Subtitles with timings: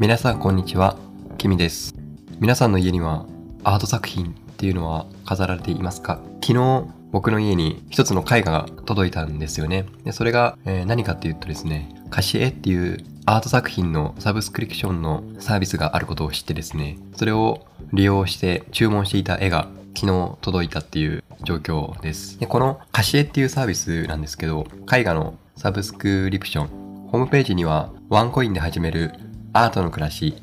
[0.00, 0.96] 皆さんこんにちは、
[1.36, 1.94] キミです。
[2.38, 3.26] 皆さんの家には
[3.64, 6.22] アート作品っていうのは飾られていますか？
[6.42, 9.84] 昨日僕の家に一つの絵画が届いたんですよね。
[10.04, 22.40] でそれが、えー何かっていうとですね、カシエっていうアート作品のサブスクリプションのサービスがあることを知ってですね、それを利用して注文していた絵が昨日届いたっていう状況です。
[22.40, 26.68] でこのカシエっていうサービスなんですけど、絵画のサブスクリプション、
[27.10, 29.12] ホームページにはワンコインで始める
[29.52, 30.34] アートの暮らし、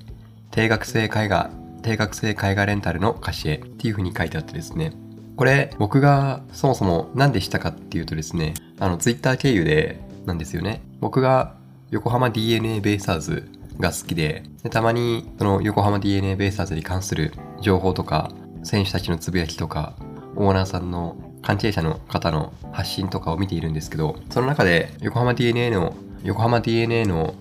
[0.52, 1.50] 定額制絵画、
[1.82, 4.94] 定額制絵画レンタルのカシエっていう風に書いてあってですね。
[5.36, 10.82] これ僕がそもそも何でしたかっていうとですね、あのツイッター経由でなんですよね。
[11.00, 11.56] 僕が
[11.90, 13.50] 横浜 DNA ベイスターズ
[13.80, 18.32] が好きででたまにその横浜 DNA ベイスターズに関する情報とか
[18.64, 19.94] 選手たちのつぶやきとか
[20.36, 27.36] オーナーさんの関係者の方の発信とかを見ているんですけどその中で横浜 DNA の横浜 DNA の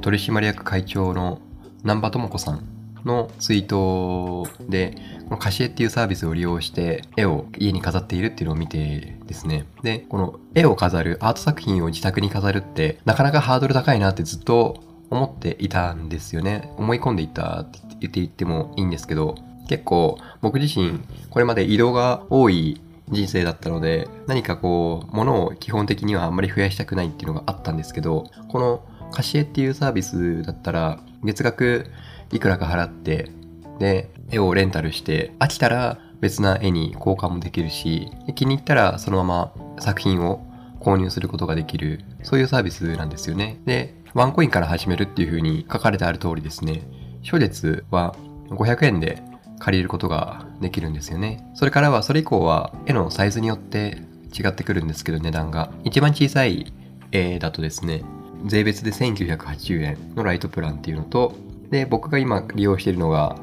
[0.00, 1.40] 取締役会長の
[1.82, 2.66] 南波智子さん
[3.04, 9.66] のツイートでこのカシエっていうサービスを利用して絵を家に飾っているっていうのを見てですね。
[9.82, 16.72] でこの絵を飾るアート作品を自宅に飾るってなかなかハードル高いなってずっと思っていたんですよね。
[16.76, 19.36] 思い込んでいたって言って言ってもいいんですけど
[19.68, 28.82] 結構僕自身これまで移動が多い人生だったので何かこう物を基本的にはあんまり増やしたくないっていうのがあったんですけどこの
[29.14, 31.86] カシエっていうサービスだったら月額
[32.32, 33.30] いくらか払って
[33.78, 40.44] で絵をレンタルして飽きたら別な絵に交換もできるし気に入ったらそのまま作品を
[40.80, 43.60] 購入することができるそういうサービスなんですよね。
[43.64, 46.82] でワンコインから始めるっていう風に書かれてある通りですね。
[47.24, 48.14] 初月は
[48.50, 49.22] 500円で
[49.58, 51.46] 借りることができるんですよね。
[51.54, 54.02] それからはそれ以降は絵のサイズによって
[54.36, 55.72] 違ってくるんですけど値段が。
[55.84, 56.72] 一番小さい
[57.12, 58.02] 絵だとですね
[58.44, 61.34] 税別で1980円のライトプランっていうのと
[61.70, 63.36] で僕が今利用しているのが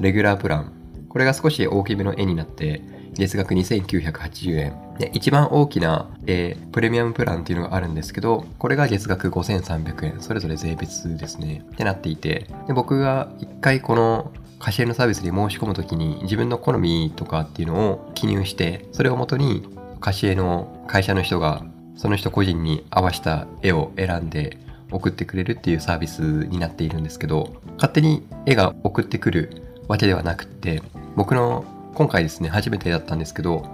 [0.00, 0.72] レギュラープラン。
[1.08, 2.82] これが少し大きめの絵になって
[3.14, 4.74] 月額2980円。
[4.98, 10.20] で一番大きな、えープレミアムプランっていうのがあるんですけどこれが月額5300円。
[10.20, 11.64] それぞれ税別ですね。
[11.72, 12.46] ってなっていて。
[12.66, 19.62] で僕が一回このカシエのサービスに申し込むときに自分の好みとかっていうのを記入してそれをもとに
[20.00, 21.64] カシエの会社の人が
[21.96, 24.58] その人個人に合わせた絵を選んで
[24.90, 30.82] 送ってくれるっていうサービスになっているんですけど勝手に絵が送ってくるわけではなくって
[31.16, 31.64] 僕の
[31.94, 33.68] 今回ですね初めてだったんですけど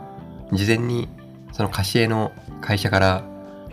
[0.52, 1.08] 事前に
[1.52, 3.24] そのカシエの会社から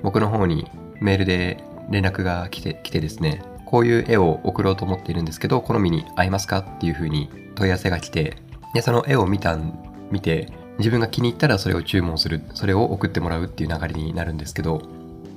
[0.01, 0.67] 僕の方に
[1.01, 8.37] メールで連絡が来て来てですねこういう絵を送ろうと思っているんですけど好みに合いますかっていうふうに問い合わせが来て
[8.73, 9.77] でその絵を見たん
[10.11, 14.81] 見て自分が気に入ったらそれを注文するそれを送ってもらうっていう流れになるんですけど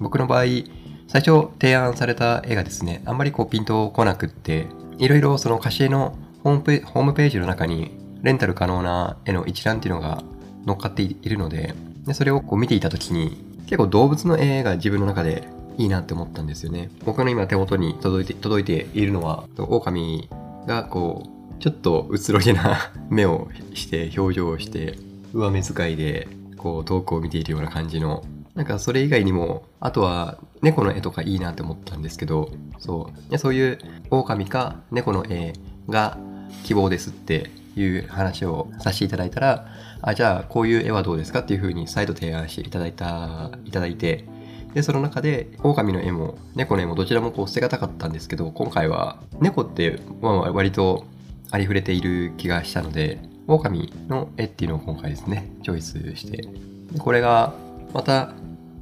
[0.00, 0.44] 僕の場合
[1.08, 4.66] 最初提案された絵がですねあんまりこうピンとこなくって
[4.98, 7.91] いろいろそのカシエのホームペホームページの中に
[8.22, 10.22] レンタル可能な絵の一覧っていうのが
[10.64, 11.75] 乗っかっているので
[12.06, 13.36] でそれをこう見ていた時に
[13.66, 16.91] 結構動物の絵が自分の中でいいなって思ったんですよね。
[17.04, 20.28] 僕の今手元に届いて届いているのは狼
[20.66, 24.98] がこうちょっとうつろげな目をして表情をして
[25.32, 33.38] 上目遣いでこう遠くを見ているような感じのなんかそれ以外にもあとは猫の絵とかいいなって思ったんですけどそう。
[33.38, 33.78] そういう
[34.10, 35.54] 狼か猫の絵
[35.88, 36.19] が
[36.65, 39.66] 希望ですっていう話をさせていただいたら
[40.03, 44.26] あじゃあこういう絵はどうですかっていうふうに再度提案していただいたいただいて
[44.75, 51.04] でその中で狼の絵も猫の絵もどちらもこう捨てがたかったんですけど今回は猫って割と
[51.50, 56.48] ありふれている気がしたので狼の絵っていうのを今回ですねチョイスして。
[56.98, 57.54] これが
[57.94, 58.34] また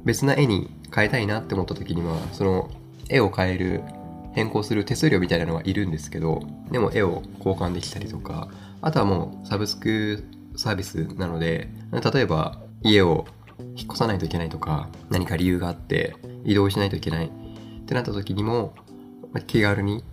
[0.03, 2.69] 別な絵に変えたいなって思った時にはその
[3.09, 3.81] 絵を変える
[4.33, 8.47] 変更する手数料みたいなのはいるんですけどでも絵を交換できたりとか
[8.81, 10.23] あとはもうサブスク
[10.55, 13.25] サービスなので例えば家を
[13.75, 17.29] 引っ越さないといけないとか何か理由があって移動しないといけないっ
[17.85, 18.73] てなった時にも
[19.47, 20.03] 気軽に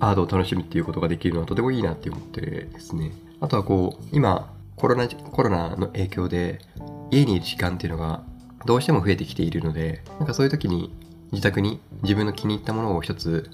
[0.00, 3.12] アートを楽しむっていうことができるのはとてもいいなって思ってですね。
[3.42, 6.60] あとはこう今コロナコロナの影響で
[7.10, 8.22] 家にいる時間っていうのが
[8.66, 10.94] どうしても増えてきているのでなんかそういう時に
[11.32, 13.50] 自宅に自分の気に入ったものを一つ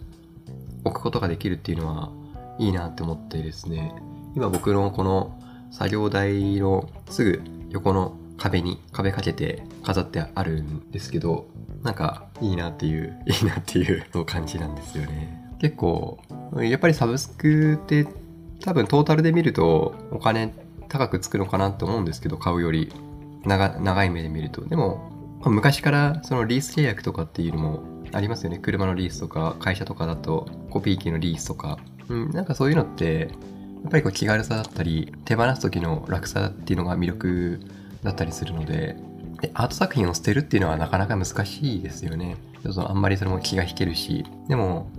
[0.85, 2.13] 置くことができるっていうのは
[2.59, 3.95] いいなって思ってですね。
[4.37, 5.41] 今僕のこの
[5.71, 11.47] 作業台のすぐ横の壁に壁かけて飾ってあるんですけど
[11.83, 15.57] なんかいいなっていういいなっていう感じなんですよね。
[15.61, 16.19] 結構
[16.57, 18.07] やっぱりサブスクって
[18.61, 20.55] 多分トータルで見るとお金
[20.89, 22.93] 高くつくのかなって思うんですけど買うより
[23.45, 25.13] 長長い目で見るとでも
[25.45, 28.59] 昔からそのリース契約とかっていうのもありますよね。
[28.59, 31.79] 車のリースとか、会社とかだとコピー機のリースとか。
[32.09, 33.31] うん、なんかそういうのって、
[33.83, 37.61] やっぱりこう気軽さだったり、手放す時の楽さっていうのが魅力
[38.03, 38.97] だったりするので、
[39.41, 42.37] でアート作品を捨てるっていうのはなかなか難しいですよね。
[42.63, 44.91] ちょっとあんまりそれも気が引けるし、でも、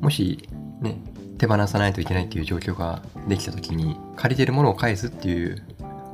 [0.00, 0.48] もし
[0.80, 1.00] ね、
[1.38, 5.62] 手放さないといけないっていう状況ができた時に、借りてるものを返すっていう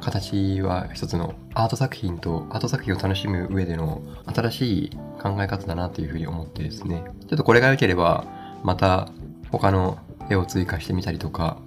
[0.01, 4.03] 形は一つのアート作品とアート作品を楽しむ上での
[4.35, 4.91] 新しい
[5.21, 8.25] 考え方だなというふうに思ってですね、ちょっとこれが良ければ、
[8.65, 9.09] また
[9.51, 9.99] 他の
[10.31, 11.59] 絵を追加してみたりとか、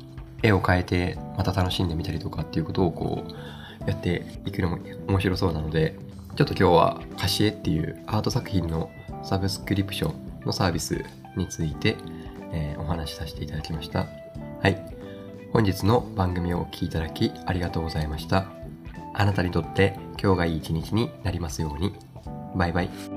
[0.42, 3.24] 絵を変えてまた楽しんでみたりとかっていうことをこ
[3.86, 5.98] うやっていくのも面白そうなので、
[6.36, 8.90] ちょっと今日は貸し絵っていうアート作品の
[9.24, 11.06] サブスクリプションのサービス
[11.38, 11.96] について、
[12.54, 14.08] えー、お話しさせていただきました。
[14.62, 14.94] はい。
[15.52, 18.48] 本日の番組をお聴きいただきありがとうございました。
[19.14, 21.94] あなたにとって今日がいい一日になりますように。
[22.56, 23.13] バイバイ。